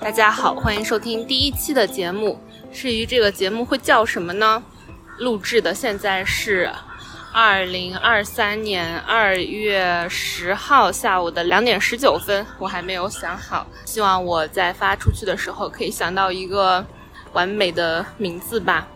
[0.00, 2.38] 大家好，欢迎收听第一期的节目。
[2.72, 4.62] 至于这个节目会叫什么呢？
[5.18, 6.70] 录制的现在是
[7.32, 13.66] 二零二三年二月十号下午的两点十九分，我还没有想好。
[13.84, 16.84] 希望我在发出去的时候可以想到一个
[17.32, 18.88] 完美的名字吧。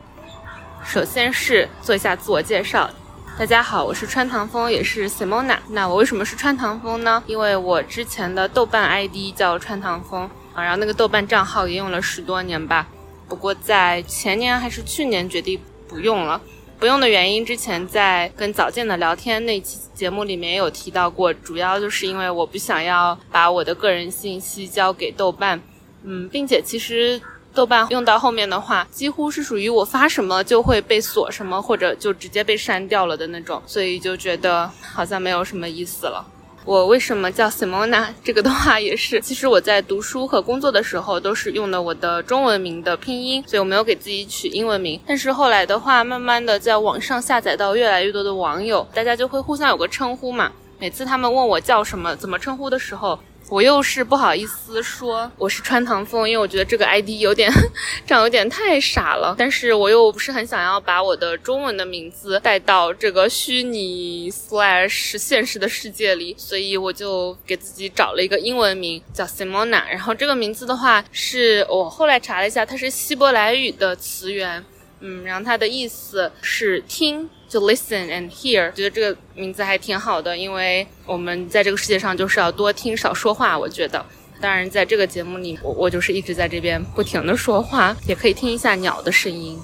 [0.85, 2.91] 首先是做一下自我介绍。
[3.37, 5.59] 大家好，我是川唐风，也是 Simona。
[5.71, 7.21] 那我为什么是川唐风呢？
[7.27, 10.23] 因为我之前的豆瓣 ID 叫川唐风
[10.53, 12.87] 啊，然后那个豆瓣账号也用了十多年吧。
[13.29, 16.41] 不过在前年还是去年决定不用了。
[16.79, 25.61] 不用的原因，之前在跟早见的聊天那期节目里面也有提到过，主要就是因为我不想要把我的个人信息交给豆瓣，
[26.05, 27.21] 嗯，并且其实。
[27.55, 36.27] 豆瓣用到后面的话，几乎是属于我发什么就会被锁什么，或者就直接被删掉了的那种，所以就觉得好像没有什么意思了。
[36.65, 38.07] 我为什么叫 Simona？
[38.25, 44.99] 这个的话也是，其实我在读书和工作的时候都是用的我的中文名的拼音，所以我没有给自己取英文名。
[45.07, 50.51] 但是后来的话，慢慢的在网上下载到越来越多的网友，大家就会互相有个称呼嘛。
[50.79, 53.19] 每次他们问我叫什么、怎么称呼的时候。
[53.51, 57.53] 我又是不好意思说我是穿堂风，因为我觉得这个 ID 有点
[58.07, 59.35] 这样有点太傻了。
[59.39, 69.85] 但是我又不是很想要把我的中文的名字带到这个虚拟 slash 现实的世界里，所以我就给自己找了一个英文名叫 Simona。
[69.91, 74.65] 然后这个名字的话，是我后来查了一下，它是希伯来语的词源，
[75.01, 77.29] 嗯，然后它的意思是听。
[77.47, 83.57] 就 listen and hear，觉得这个名字还挺好的，因为我们在这个世界上就是要多听少说话。
[83.57, 84.05] 我觉得，
[84.41, 89.57] 当然在这个节目里，我我就是一直在这边不停的说话，也可以听一下鸟的声音。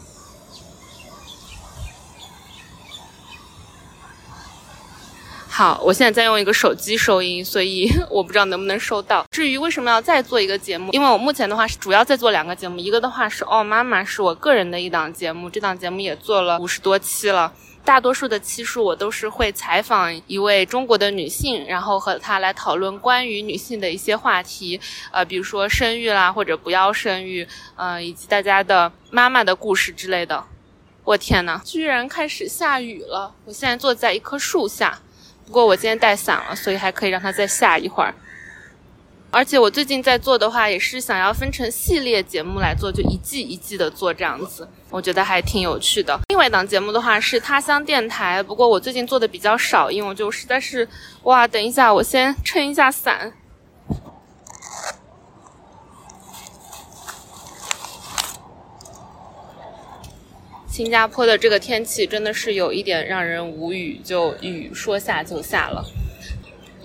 [5.60, 9.26] 好，我现在在用一个手机收音，所以 我不知道能不能收到。
[9.30, 17.52] 至于为什么要再做一个节目，因为我目前的话是主要在做两个节目，一个的话是哦妈妈，是我个人的一档节目，这档节目也做了五十多期了。
[17.84, 24.80] 大多数的期数，我都是会采访一位中国的女性，然后和她来讨论关于女性的一些话题，
[25.12, 27.46] 呃，比如说生育啦，或者不要生育，
[27.76, 30.42] 呃，以及大家的妈妈的故事之类的。
[31.04, 33.34] 我天呐，居然开始下雨了！
[33.44, 35.00] 我现在坐在一棵树下，
[35.50, 38.14] 不过我今天带伞了，所以还可以让它再下一会儿。
[39.32, 46.16] 而且我最近在做的话，也是想要分成系列节目来做，就一季一季的做这样子，我觉得还挺有趣的。
[46.28, 50.86] 另外一档节目的话是他乡电台，不过我最近做的比较少，因为我就实在是，
[51.24, 53.32] 哇，等一下，我先撑一下伞。
[60.70, 65.84] 新加坡的这个天气真的是有一点让人无语，就雨说下就下了。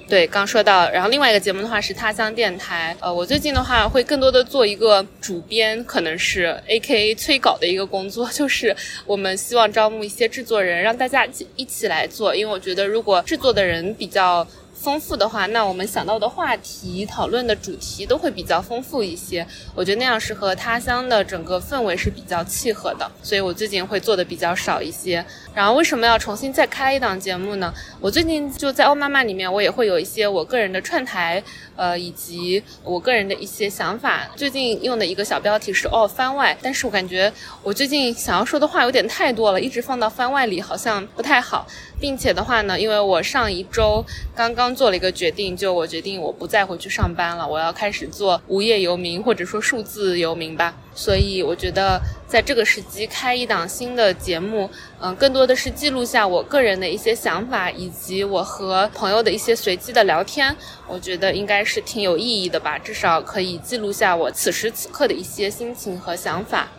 [0.07, 2.97] 对，刚说到，然后另外一个节目的话是他乡电台。
[2.99, 8.75] 呃，我最近的话会更多的做一个主编，可能是 A K A 催稿的一个工作，就是
[9.05, 12.35] 我们希望招募一些制作人，让大家一起来做。
[12.35, 14.45] 因为我觉得如果制作的人比较。
[14.85, 19.43] 丰富的话，那我们想到的话题、讨论的主题都会比较丰富一些。
[19.73, 25.25] 我觉得那样是和他乡的整个氛围是比较契合的，所以我最近会做的比较少一些。
[25.55, 27.73] 然后为什么要重新再开一档节目呢？
[27.99, 31.41] 我最近就在欧妈妈里面，我也会有一些我个人的串台，
[31.75, 34.29] 呃，以及我个人的一些想法。
[34.35, 41.65] 最近用的一个小标题是哦番外，但是我感觉我最近想要说的话有点太多了，一直放到番外里好像不太好。
[41.97, 50.75] 并且的话呢，因为我上一周刚刚做了一个决定，就我决定我不再回去上班了，我要开始做无业游民或者说数字游民吧。
[50.93, 54.69] 所以我觉得在这个时机开一档新的节目，
[54.99, 60.55] 嗯，更多的是记录下我个人的一些想法，以及我和朋友的一些随机的聊天。
[60.87, 66.69] 我觉得应该是挺有意义的吧，至少可以记录下我此时此刻的一些心情和想法。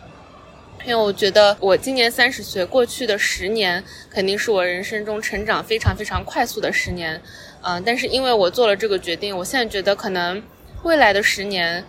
[0.85, 7.21] 因为我觉得我今年三十岁，过去的十年肯定是我人生中成长非常非常快速的十年，
[7.69, 10.41] 嗯，但是因为我做了这个决定，我现在觉得可能
[10.83, 11.83] 未来的十年，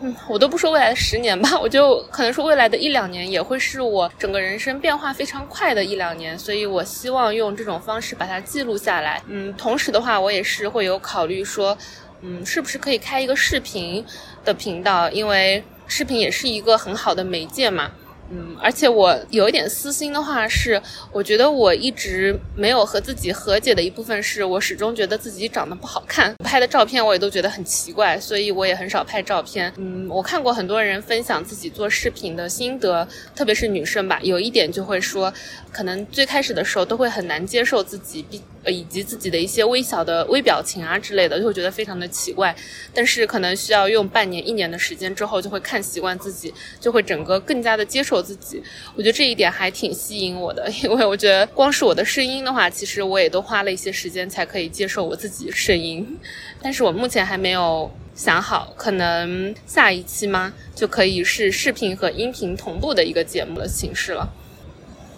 [0.00, 11.78] 嗯，我都不说未来的十年吧，我就可能说未来的一两年也会是我整个人生变化非常快的一两年，所以我希望用这种方式把它记录下来，嗯，同时的话，我也是会有考虑说，
[12.22, 14.04] 嗯，是不是可以开一个视频
[14.44, 17.92] 的频道，因为视频也是一个很好的媒介嘛。
[18.30, 20.80] 嗯，而且我有一点私心的话是，
[21.12, 29.72] 我觉得我一直没有和自己和解的一部分是我始终觉得自己长得不好看，拍的照片我也都觉得很奇怪，所以我也很少拍照片。
[29.76, 35.32] 嗯，我看过很多人分享自己做视频的心得，特别是女生吧，有一点就会说，
[35.70, 42.52] 可能最开始的时候都会很难接受自己，比以及自己的一些微小的微表情啊之类的，就会觉得非常的奇怪。
[42.92, 48.15] 但是可能需要用半年、一年的时间之后，就会看习惯自己，就会整个更加的接受。
[48.16, 48.62] 我自己，
[48.96, 56.18] 我觉得这一点还挺吸引我的， 因为我觉得光是我的声音的话，其实我也都花了一些时间才可以接受我自己声音。
[56.60, 64.28] 但是我目前还没有想好，可能下一期吗，就可以是视频和音频同步的一个节目的形式了。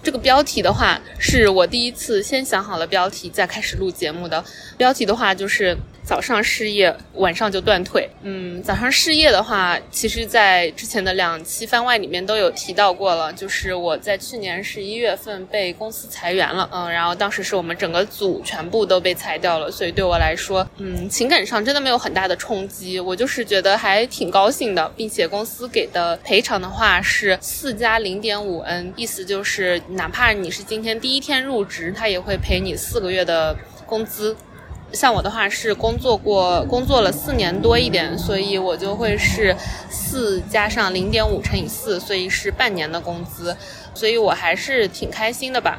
[0.02, 4.44] 这个标题的话，是我第一次先想好了标题，再开始录节目的。
[4.76, 5.76] 标题的话就是。
[6.08, 8.08] 早上失业，晚上就断腿。
[8.22, 13.30] 嗯，早上失业的话，其实，在之前的两期番外里面都有提到过了。
[13.34, 22.98] 就是我在去年十一月份被公司裁员了，嗯，然后当时是我们整个组全部都被裁掉了，所以对我来说，嗯，情感上真的没有很大的冲击。
[22.98, 34.34] 我就是觉得还挺高兴的，并且公司给的赔偿的话是四加零点五 n，意思就是哪怕你是今天第一天入职，他也会赔你四个月的工资。
[34.92, 39.54] 像我的话是工作过，工作了四年多一点，所以我就会是
[39.90, 43.56] 四加上零点五乘以四，所以是半年的工资，
[43.94, 45.78] 所以我还是挺开心的吧。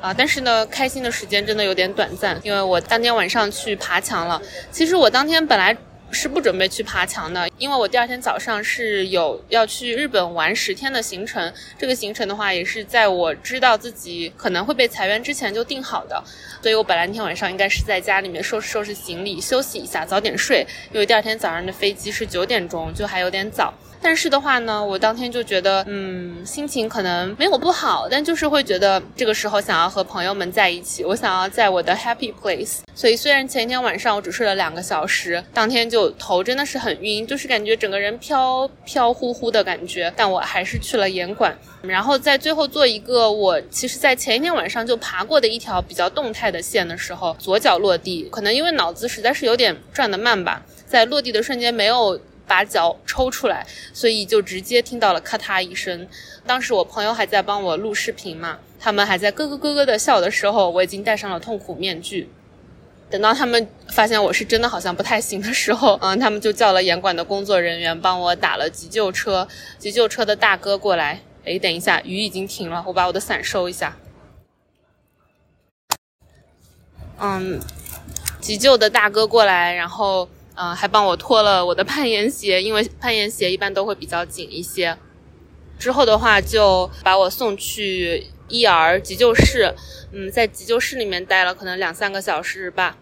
[0.00, 4.40] 啊，但是呢，开心的时间真的有点短暂，因为我当天晚上去爬墙了。
[4.70, 5.76] 其实我当天本来。
[6.12, 11.52] 是不准备去爬墙的，因为我第二天早上是有要去日本玩十天的行程。
[11.78, 16.22] 这个行程的话，也是在我知道自己可能会被裁员之前就定好的。
[16.62, 23.72] 所以我本来那天晚上应该是在家里面收拾收拾行李，休息一下，早点睡，因为第二天早上的飞机是九点钟，就还有点早。
[24.02, 32.78] 但是的话呢，我当天就觉得，嗯，心情可能没有不好，但就是会觉得这个时候想要和朋友们在一起，我想要在我的 happy place。
[32.94, 52.18] 所以虽然前一天晚上我只睡了两个小时，当天就头真的是很晕，就是感觉整个人飘飘忽忽的感觉，但我还是去了严管，然后在最后做一个我其实在前一天晚上就爬过的一条比较动态的线的时候，左脚落地，可能因为脑子实在是有点转得慢吧，在落地的瞬间没有。
[52.50, 56.08] 把脚抽出来，所以就直接听到了咔嗒一声。
[56.44, 62.28] 当时我朋友还在帮我录视频嘛，他们还在咯咯咯咯的笑的时候，我已经戴上了痛苦面具。
[63.08, 69.46] 等到他们发现我是真的好像不太行的时候，嗯，他们就叫了严管的工作人员帮我打了急救车。
[69.78, 73.96] 急救车的大哥过来，哎，等一下，雨已经停了，我把我的伞收一下。
[77.20, 77.60] 嗯，
[78.40, 80.28] 急救的大哥过来，然后。
[80.54, 84.96] 嗯，还帮我脱了我的攀岩鞋，因为攀岩鞋一般都会比较紧一些。
[85.78, 89.74] 之后的话，就把我送去 ER 急救室。
[90.12, 92.98] 嗯，在急救室里面待了可能两三个小时吧。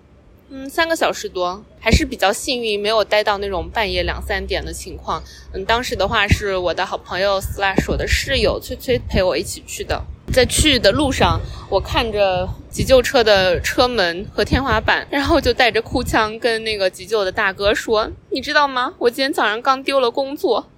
[0.50, 5.22] 嗯，三个小时多，还是比较幸运，没有待到那种半夜两三点的情况。
[5.52, 10.04] 嗯，当时的话是我的好朋友 slash 我的室友崔崔陪我一起去的。
[10.38, 18.94] 在去的路上，我看着急救车的车门和天花板，然后就带着哭腔跟那个急救的大哥说：“你知道吗？
[18.98, 20.68] 我今天早上刚丢了工作。”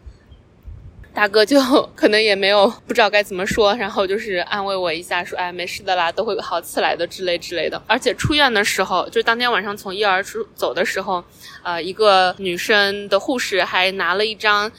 [1.13, 1.61] 大哥就
[1.95, 11.23] 可能也没有不知道该怎么说，然后就是安慰我一下，说：“哎，没事的啦，都会好起来的之类之类的。”而且出院的时候，就当天晚上从医儿出走的时候，
[11.63, 14.73] 呃，一个女生的护士还拿了一张。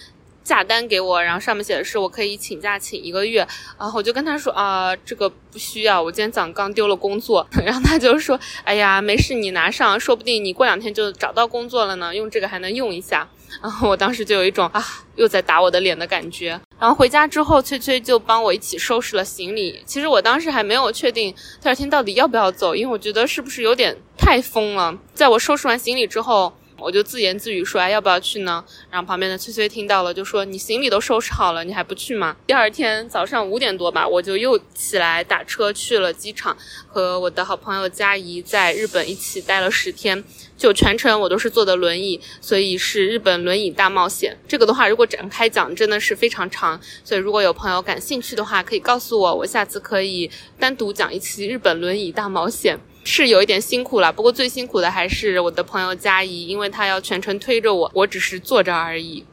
[0.43, 3.47] 假单给我，然后上面写的是我可以请假请一个月，
[3.77, 13.27] 然后我就跟他说啊，这个不需要，我今天早上刚丢了工作， 然后他就说，哎呀，没事，你拿上，说不定你过两天就找到工作了呢，用这个还能用一下。
[13.61, 14.83] 然后我当时就有一种啊，
[15.15, 16.59] 又在打我的脸的感觉。
[16.79, 19.83] 然后回家之后，翠翠就帮我一起收拾了行李。
[19.85, 24.97] 其实我当时还没有确定第二天到底要不要走，因为我觉得是不是有点太疯了。
[25.13, 26.53] 在我收拾完行李之后。
[26.81, 36.57] 我就自言自语说：“哎，要不要去呢？”然后旁边的崔崔听到了，就说：“你行李都收拾好了，你还不去吗？”第二天早上五点多吧，我就又起来打车去了机场，
[36.87, 40.23] 和我的好朋友佳怡在日本一起待了十天，
[40.57, 44.37] 就全程我都是坐的轮椅，所以是日本轮椅大冒险。
[44.47, 52.79] 这个的话，如果展开讲，真的是非常长，所以如果有朋友感兴趣的话，可以告诉我，我下次可以单独讲一期日本轮椅大冒险。
[53.03, 59.25] 是有一点辛苦了，不过最辛苦的还是我的朋友佳怡，因为她要全程推着我，我只是坐着而已。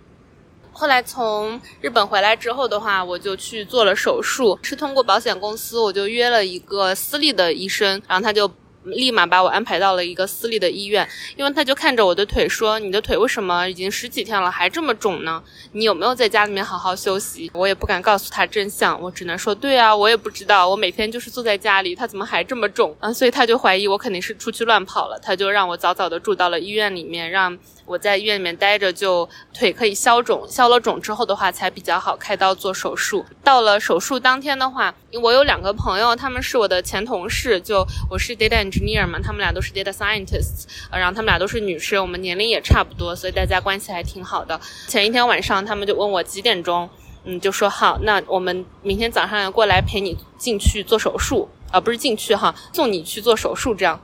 [0.72, 8.48] 后来从日本回来之后的话，我就去做了手术，是通过保险公司，我就约了一个私立的医生，然后他就
[8.90, 15.42] 立马把我安排到了一个私立的医院，因为他就看着我的腿说：“你的腿为什么已经十几天了还这么肿呢？
[15.72, 27.58] 你有没有在家里面好好休息？”我也不敢告诉他真相，我只能说：“对啊，我也不知道，我每天就是坐在家里，他怎么还这么肿啊？”所以他就怀疑我肯定是出去乱跑了，他就让我早早的住到了医院里面，让。
[27.88, 33.24] 我在医院里面待着，就腿可以消肿，消了肿之后的话才比较好开刀做手术。
[33.42, 44.60] 到了手术当天的话，我有两个朋友，他们是我的前同事，就我是 data engineer 嘛，他们俩都是 data scientists，然后他们俩都是女生，我们年龄也差不多，所以大家关系还挺好的。
[44.86, 46.90] 前一天晚上，他们就问我几点钟，
[47.24, 53.98] 嗯，就说好，那我们明天早上要过来陪你进去做手术，啊，不是进去哈，送你去做手术这样。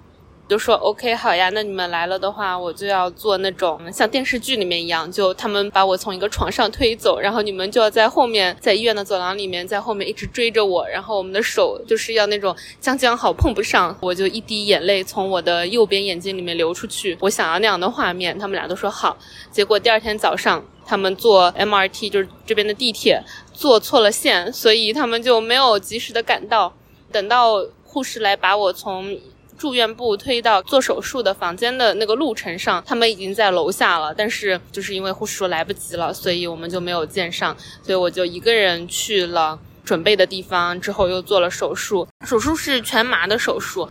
[0.46, 19.16] 就说 OK 好呀，那你们来了的话，我就要做那种像电视剧里面一样，就他们把我从一个床上推走，然后你们就要在后面，在医院的走廊里面，在后面一直追着我，然后我们的手就是要那种将将好碰不上，我就一滴眼泪从我的右边眼睛里面流出去，我想要那样的画面，他们俩都说好。
[19.50, 23.24] 结果第二天早上，他们坐 MRT 就是这边的地铁
[23.54, 26.74] 坐错了线，所以他们就没有及时的赶到，
[27.10, 29.18] 等到护士来把我从。
[29.64, 42.06] 住院部推到做手术的房间的那个路程上，他们已经在楼下了，但是就是因为护士说来不及了，所以我们就没有见上，所以我就一个人去了准备的地方，之后又做了手术。
[42.26, 43.88] 手术是全麻的手术，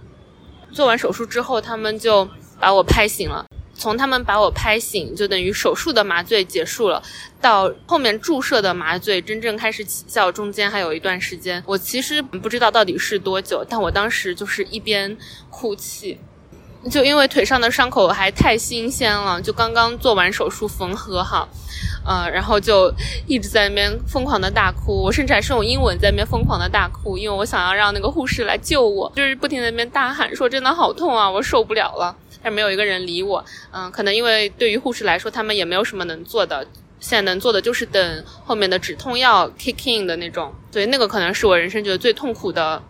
[0.72, 3.44] 做完手术之后，他们就把我拍醒了。
[3.84, 7.04] 从他们把我拍醒，就等于手术的麻醉结束了，
[7.42, 11.62] 到后面注射的麻醉真正开始起效，中间还有一段时间。
[11.68, 15.18] 我其实不知道到底是多久，但我当时就是一边
[15.50, 16.18] 哭泣，
[16.90, 21.50] 就因为腿上的伤口还太新鲜了，就刚刚做完手术缝合好，
[22.06, 22.90] 呃，然后就
[23.28, 25.04] 一直在那边疯狂的大哭。
[25.04, 36.68] 我甚至还是用英文在那边疯狂的大哭，因为我想要让那个护士来救我，就是不停在那边大喊说：“真的好痛啊，我受不了了。”但没有一个人理我，嗯，可能因为对于护士来说，他们也没有什么能做的，
[37.00, 42.84] 现在能做的就是等后面的止痛药 kick in 的那种，所以那个可能是我人生觉得最痛苦的，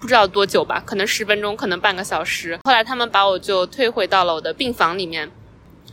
[0.00, 2.58] 不知道多久吧，可能十分钟，可能半个小时。
[2.64, 5.30] 后来他们把我就推回到了我的病房里面，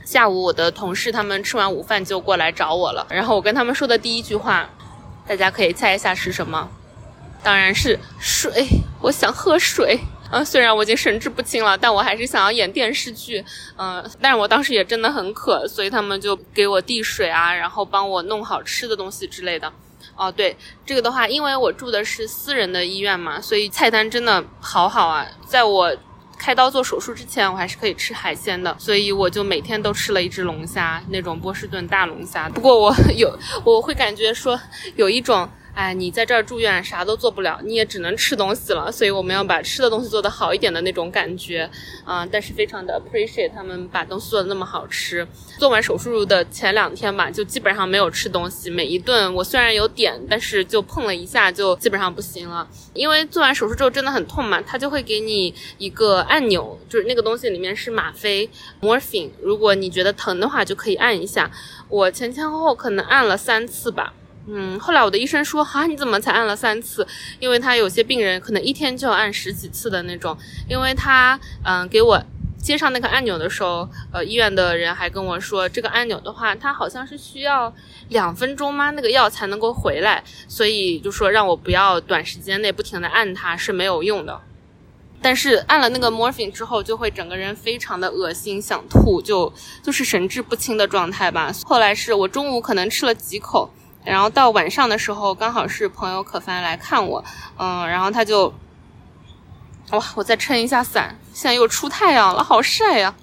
[0.04, 4.70] 下午我的同事他们吃完午饭就过来找我了，然后我跟他们说的第一句话，
[5.28, 6.70] 大家可以猜一下是什么？
[7.44, 8.68] 当然是水，
[9.02, 10.00] 我想喝水。
[10.34, 13.46] 嗯，虽然我已经神志不清了，但我还是想要演电视剧。
[13.78, 19.72] 嗯，但是我当时也真的很渴，所以他们就给我递水啊，然后帮我弄好吃的东西之类的。
[20.16, 25.24] 哦，对，这个的话，因为我住的是私人的医院嘛，所以菜单真的好好啊。
[25.46, 25.96] 在我
[26.40, 32.50] 开刀做手术之前，我还是可以吃海鲜的，所以我就每天都吃了一只龙虾，那种波士顿大龙虾。
[32.50, 33.32] 不过我 有，
[33.64, 34.60] 我会感觉说
[34.96, 35.48] 有一种。
[35.74, 38.92] 哎，你在这儿住院啥都做不了，你也只能吃东西了。
[38.92, 41.68] 所以我们要把吃的东西做得好一点的那种感觉，
[42.06, 45.28] 啊，但是非常的 appreciate 他们把东西做的那么好吃。
[45.58, 52.68] 做完手术的前两天吧，就基本上没有吃东西，每一顿我虽然有点，但是就碰了一下就基本上不行了。
[52.94, 58.48] 因为做完手术之后真的很痛嘛，他就会给你一个按钮，就是那个东西里面是吗啡
[58.80, 61.50] morphine，如果你觉得疼的话就可以按一下。
[61.90, 64.14] 我前前后后可能按了三次吧。
[64.46, 67.08] 嗯，后来我的医生说，哈，你怎么才按了三次？
[67.40, 70.38] 因为他有些病人可能一天就要按十几次的那种。
[70.70, 72.22] 因为他，嗯，给我
[72.62, 77.74] 接上那个按钮的时候，呃，医院的人还跟我说，这个按钮的话，它好像是需要
[78.10, 78.90] 两分钟吗？
[78.92, 84.42] 那个药才能够回来，所以就说让我不要短时间内不停的按它是没有用的。
[85.22, 91.50] 但是按了那个 morphine 之后，就会整个人非常的恶心，想吐，就就是神志不清的状态吧。
[91.64, 93.70] 后来是我中午可能吃了几口。
[94.06, 97.24] 然后到晚上的时候，刚好是朋友可凡来看我，
[97.58, 98.54] 嗯，然后他就，
[99.92, 103.16] 哇，我再撑一下伞，现在又出太阳了，好晒呀。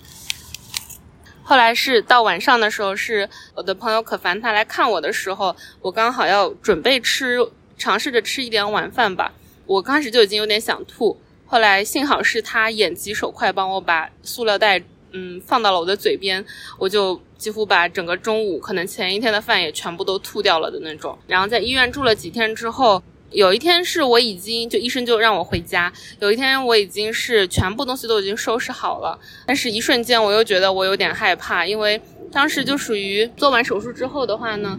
[1.43, 7.39] 后来是到晚上的时候，是我的朋友可凡他来看我的时候，我刚好要准备吃，
[7.77, 9.33] 尝试着吃一点晚饭吧。
[9.67, 14.83] 我刚开始就已经有点想吐，后来幸好是他眼疾手快，帮我把塑料袋。
[15.13, 16.45] 嗯，放到了我的嘴边，
[16.79, 21.19] 我就几乎把整个中午可能前一天的饭也全部都吐掉了的那种。
[21.27, 32.01] 然后在医院住了几天之后，有一天是我已经就医生就让我回家，有一天我已经是全部东西都已经收拾好了，但是一瞬间我又觉得我有点害怕，因为
[32.31, 34.79] 当时就属于做完手术之后的话呢，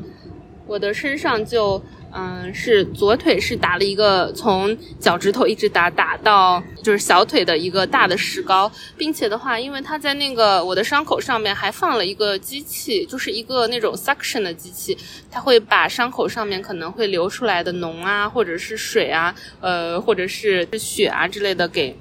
[0.67, 1.81] 我的身上就。
[2.13, 14.97] 嗯，是左腿是打了一个从脚趾头一直打打到就是小腿的一个大的石膏，并且的话，因为它在那个我的伤口上面还放了一个机器，就是一个那种 suction 的机器，
[15.29, 21.97] 它会把伤口上面可能会流出来的脓啊，或者是水啊，呃，或者是血啊之类的给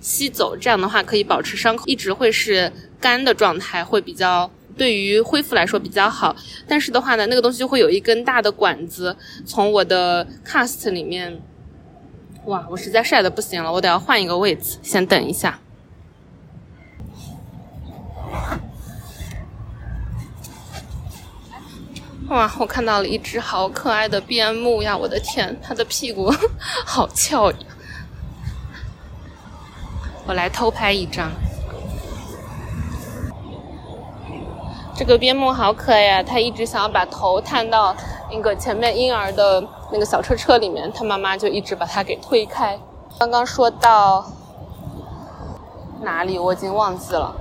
[0.00, 6.34] 吸走，这样的话可以保持伤口一直会是干的状态，会比较对于恢复来说比较好。
[6.66, 9.16] 但是的话呢，那个东西就会有一根大的管子
[9.46, 11.40] 从我的 cast 里面，
[12.46, 15.58] 哇，我实在晒的不行了，我得要换一个位子，先等一下。
[22.28, 24.96] 哇，我看到了一只好可爱的边牧呀！
[24.96, 26.32] 我的天，它的屁股
[26.84, 27.58] 好翘呀！
[30.26, 31.30] 我来偷拍一张。
[34.96, 37.94] 这个边牧好可爱呀，它一直想要把头探到
[38.30, 42.78] 那个前面婴儿的那个小车车里面，它妈妈就一直把它给推开。
[43.18, 44.24] 刚刚说到
[46.02, 46.38] 哪里？
[46.38, 47.34] 我已经忘记了。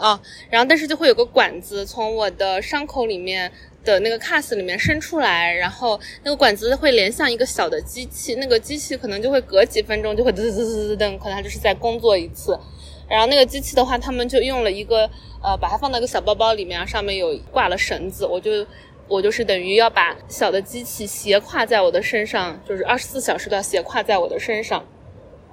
[0.00, 3.52] 啊，然后但是就会有个管子从我的伤口里面。
[3.82, 12.60] 的那个 cast 里面伸出来，然后那个管子会连向一个小的机器，那个机器可能就会隔几分钟就会滋滋滋滋噔，可能它就是在工作一次。
[13.10, 15.10] 然后那个机器的话，他们就用了一个
[15.42, 18.64] 呃，把它放到一个小包包里面，上面有挂了绳子，我就
[19.08, 24.84] 我就是等于要把小的机器斜挎在我的身上，就是二十四小时都要斜挎在我的身上。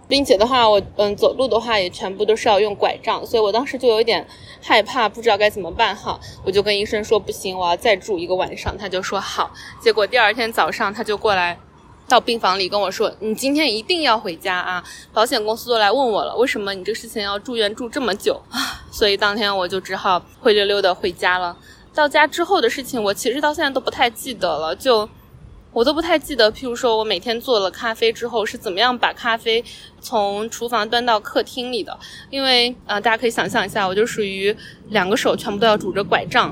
[0.10, 4.26] 并且的话，我嗯走路的话也全部都是要用拐杖，所以我当时就有点
[4.62, 6.18] 害怕，不知道该怎么办哈。
[6.46, 8.78] 我就跟医生说不行，我要再住一个晚上。
[8.78, 9.52] 他就说好。
[9.82, 11.60] 结果第二天早上他就过来
[12.08, 14.84] 到病房里跟我说：“你今天一定要回家啊！
[15.14, 18.60] 保险公司都来问我了，为什么你这个事情要住院住这么久啊？”
[18.92, 21.58] 所以当天我就只好灰溜溜的回家了。
[21.94, 25.10] 到家之后的事情，我其实到现在都不太记得了，就。
[25.74, 29.64] 我都不太记得，譬如说我每天做了咖啡之后是怎么样把咖啡
[30.02, 31.96] 从厨房端到客厅里的，
[32.32, 34.56] 因为呃，大家可以想象一下，我就属于
[34.90, 36.50] 两个手全部都要拄着拐杖，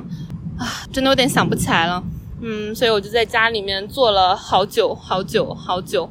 [0.60, 2.04] 啊，真的有点想不起来了，
[2.42, 6.10] 嗯，所以我就在家里面坐了好久好久好久，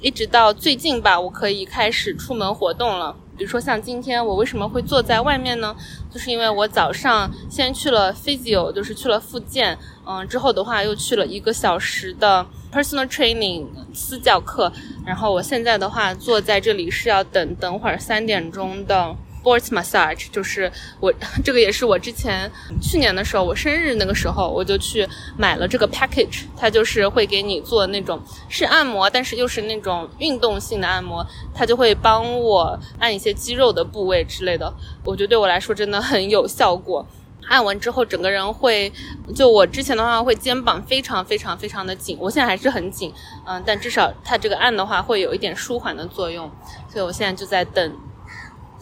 [0.00, 3.16] 一直到最近吧，我可以开始出门活动了。
[3.36, 5.74] 比如说像今天我为什么会坐在外面呢？
[6.12, 14.70] 就是因为我早上先去了 physio，就是去了复健，嗯，之后的话又去了一个小时的 personal training 私教课，
[15.04, 19.16] 然后我现在的话坐在这里是要等等会儿三点钟的。
[19.44, 21.12] Sports massage 就是我，
[21.44, 34.72] 这个也是我之前去年的时候，我生日那个时候我就去买了这个 package，它就是会给你做那种是按摩，但是又是那种运动性的按摩，它就会帮我按一些肌肉的部位之类的，
[35.04, 37.06] 我觉得对我来说真的很有效果。
[37.46, 38.90] 按完之后整个人会，
[39.34, 43.12] 就我之前的话会肩膀非常非常非常的紧，我现在还是很紧，
[43.44, 46.50] 嗯，但至少它这个按的话会有一点舒缓的作用，
[46.90, 47.94] 所以我现在就在等。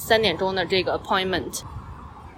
[0.05, 1.61] 三点钟的这个 appointment，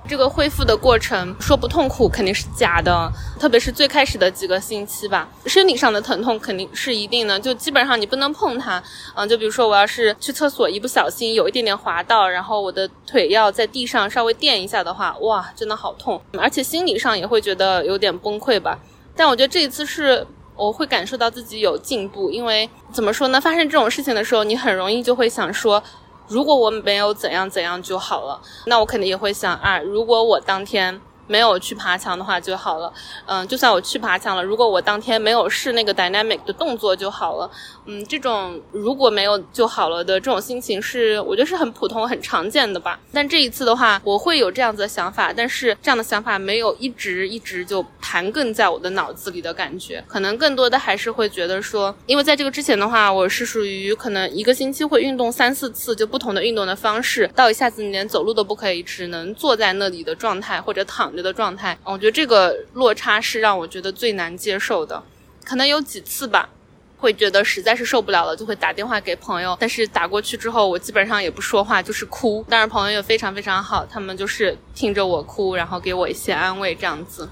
[0.07, 8.83] 这个恢复的过程说不痛苦肯定是假的，特别是最开始的几个星期吧，身体上的疼痛肯定是一定的，就基本上你不能碰它，
[9.17, 18.79] 嗯，就比如说我要是去厕所一不小心有一点点滑到，然后我的腿要在地上稍微垫一下的话，哇，真的好痛，而且心理上也会觉得有点崩溃吧。
[19.17, 25.83] 但我觉得这一次是我会感受到自己有进步，因为怎么说呢，发生这种事情的时候，你很容易就会想说。
[26.29, 31.01] 如果我没有怎样怎样就好了，那我肯定也会想啊，如果我当天。
[31.27, 32.93] 没有去爬墙的话就好了，
[33.27, 37.51] 嗯，就算我去爬墙了，如果我当天没有试那个 dynamic 的动作就好了，
[37.87, 43.01] 嗯，这种如果没有就好了的这种心情是我觉得是很普通很常见的吧。
[43.13, 61.14] 但这一次的话，我会有这样子的想法，但是这样的想法没有一直一直就盘亘在我的脑子里的感觉，可能更多的还是会觉得说，因为在这个之前的话，我是属于可能一个星期会运动三四次，就不同的运动的方式，到一下子你连走路都不可以，只能坐在那里的状态或者躺。
[61.23, 65.03] 的状态，我觉得这个落差是让我觉得最难接受的。
[65.45, 66.49] 可能有几次吧，
[66.97, 69.57] 会觉得实在是受不了了，就会打电话给朋友。
[69.61, 72.43] 但是打过去之后，我基本上也不说话，就是哭。
[72.49, 77.29] 但是朋友也非常非常好，他们就是听着我哭，然后给我一些安慰，这样子。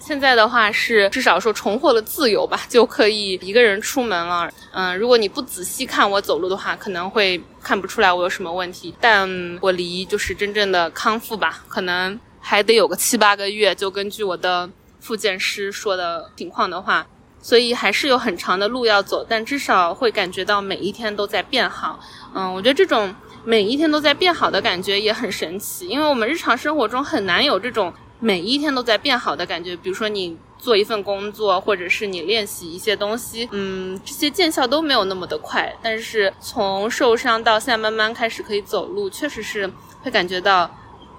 [0.00, 4.48] 现在的话是至少说重获了自由吧，就可以一个人出门了。
[4.72, 8.94] 嗯，如果你不仔细看我走路的话，可能会看不出来我有什么问题。
[9.00, 9.28] 但
[9.60, 12.18] 我离就是真正的康复吧，可能。
[12.48, 17.04] 还得有个七八个月，就根据我的复健师说的情况的话，
[17.42, 21.98] 所以还是有很长的路要走，但至少会感觉到每一天都在变好。
[22.36, 23.12] 嗯，我觉得这种
[23.44, 29.74] 每一天都在变好的感觉也很神奇，因为我们日常生活中很难有这种每一天都在变好的感觉。
[29.74, 35.76] 比如说你做一份工作，或者是你练习一些东西，嗯，这些见效都没有那么的快。
[35.82, 39.68] 但是从受伤到现在慢慢开始可以走路，确实是
[40.02, 40.70] 会感觉到。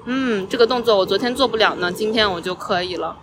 [0.10, 3.16] 嗯，这个动作我昨天做不了呢，今天我就可以了。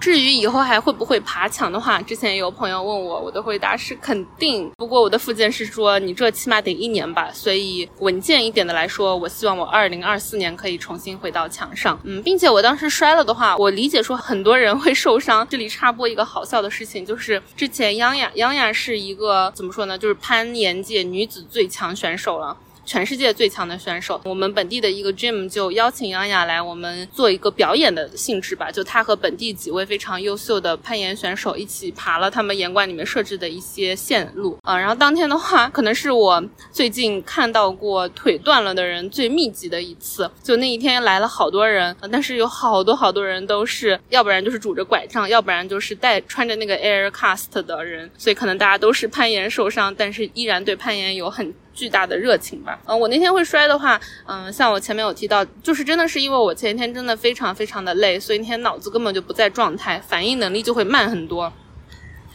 [0.00, 4.68] 至于以后还会不会爬墙的话，之前也有朋友问我，我的回答是肯定。
[4.76, 7.30] 不过我的附件是说，你这起码得一年吧。
[7.32, 11.96] 所以稳健一点的来说，我希望我二零二四年可以重新回到墙上。
[12.02, 15.46] 嗯，并且我当时摔了的话，我理解说很多人会受伤。
[15.48, 22.56] 这里插播一个好笑的事情，就是之前央雅央雅是一个怎么说呢，就是攀岩界女子最强选手了。
[22.84, 28.70] 全世界最强的选手，我们本地的一个 gym 就邀请杨雅来，我们做一个表演的性质吧。
[28.70, 34.76] 就他和本地几位非常优秀的攀岩选手一起爬了他们岩馆里面设置的一些线路啊。
[34.76, 36.42] 然后当天的话，可能是我
[36.72, 40.30] 最近看到过腿断了的人最密集的一次。
[40.42, 48.10] 就那一天来了好多人，但是有好多好多人都是，要不然就是拄着拐杖，要不然就是带穿着那个 air cast 的人。
[48.18, 51.54] 所以可能大家都是攀岩受伤，但是依然对攀岩有很。
[51.72, 61.52] 巨大的热情吧，嗯，我那天会摔的话，嗯，像我前面有提到，就是真的是因为我前一天真的非常非常的累，所以那天脑子根本就不在状态，反应能力就会慢很多。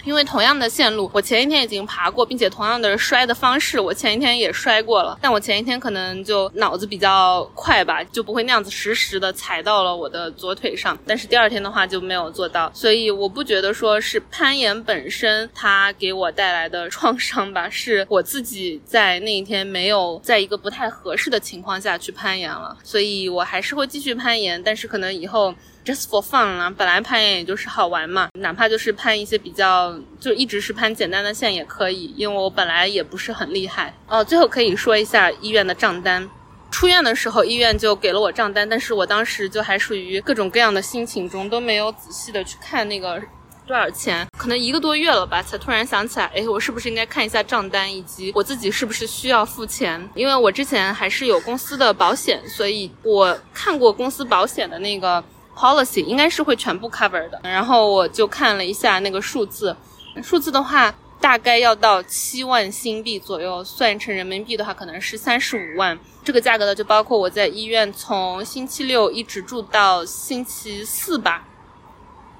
[0.08, 5.20] 因为同样的线路，我前一天已经爬过，并且同样的摔的方式，我前一天也摔过了。
[5.22, 10.98] 但我前一天可能就脑子比较快吧，就不会那样子实时的踩到了我的左腿上。
[11.06, 22.78] 但是第二天的话就没有做到，所以我不觉得说是攀岩本身它给我带来的创伤吧，是我自己在那一天没有在一个不太合适的情况下去攀岩了。
[22.82, 25.54] 所以我还是会继续攀岩，但是可能以后。
[25.88, 33.93] Just for fun 啊，本来攀岩也就是好玩嘛，哪怕就是攀一些比较，就一直是攀简单的线也可以，因为我本来也不是很厉害。
[34.10, 36.30] 哦，最后可以说一下医院的账单。
[36.71, 43.23] 出院的时候，医院就给了我账单，但是我当时就还属于各种各样的心情中，都没有仔细的去看那个
[43.65, 44.28] 多少钱。
[44.38, 50.06] 可能一个多月了吧，才突然想起来，哎，我是不是应该看一下账单，以及我自己是不是需要付钱？
[50.15, 55.23] 因为我之前还是有公司的保险，所以我看过公司保险的那个。
[55.58, 59.76] Policy 应该是会全部 cover 的，然后我就看了一下那个数字，
[60.22, 65.98] 数字的话大概要到七万新币左右，算成人民币的话可能是三十五万。
[66.24, 71.48] 这个价格呢，就包括我在医院从星期六一直住到星期四吧，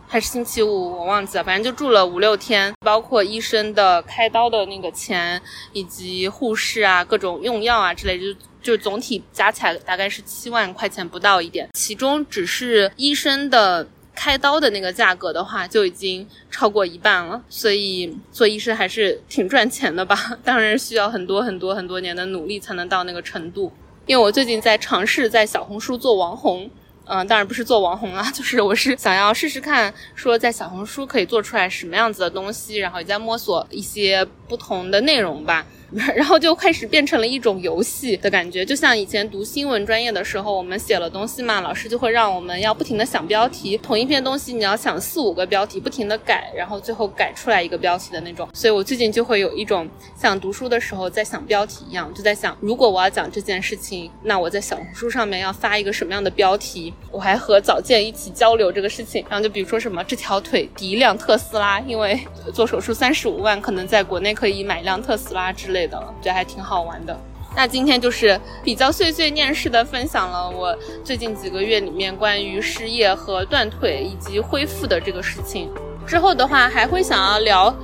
[0.08, 5.42] 还是星期五，我忘记了，反正就住了五六天，包括医生的开刀的那个钱，
[5.74, 8.26] 以及护士啊各种用药啊之类就。
[8.60, 17.42] 就总体加起来大概是七万块钱不到一点，其中只是医生的开刀的那个价格的话，就已经超过一半了。
[17.48, 20.18] 所以做医生还是挺赚钱的吧？
[20.44, 23.72] 当然需要很多很多很多年的努力才能到那个程度。
[24.06, 26.70] 因为我最近在尝试在小红书做网红，
[27.10, 35.66] 嗯，当然不是做网红啊， 就是我是想要试试看，说在小红书可以做出来什么样子的东西，然后也在摸索一些不同的内容吧。
[36.16, 48.50] 然后就开始变成了一种游戏的感觉，就像以前读新闻专业的时候，我们写了东西嘛，老师就会让我们要不停的想标题，同一篇东西你要想四五个标题，不停的改，然后最后改出来一个标题的那种。
[48.54, 49.88] 所以我最近就会有一种
[50.20, 56.94] 像读书的时候在想标题一样，就在想，如果我要讲这件事情，那我在小红书上面要发一个什么样的标题？
[57.12, 62.20] 我还和早见一起交流这个事情，然后就比如说什么这条腿抵一辆特斯拉，因为
[62.54, 65.77] 做手术三十五万，可能在国内可以买一辆特斯拉之类。
[65.78, 67.18] 类的，觉得还挺好玩的。
[67.56, 75.72] 那今天就是比较碎碎念式的分享了我最近几个月里面关于失业和断腿以及恢复的这个事情。
[76.06, 77.76] 之后的话还会想要聊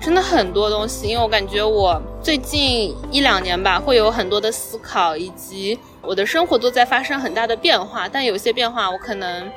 [0.00, 8.08] 真的很多东西，因为我感觉我最近一两年吧会有很多的思考，以及我的生活都在发生很大的变化。
[8.08, 9.48] 但有些变化我可能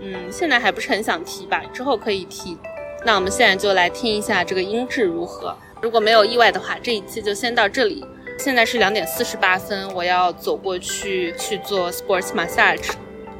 [0.00, 2.56] 嗯现在还不是很想提吧，之后可以提。
[3.04, 5.54] 那我们现在就来听一下这个音质如何。
[5.82, 8.04] 如果没有意外的话，这一期就先到这里。
[8.38, 12.90] 现在是两点四十八分，我要走过去去做 sports massage。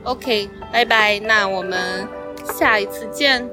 [0.02, 2.06] OK，拜拜，那我们
[2.54, 3.48] 下一次见。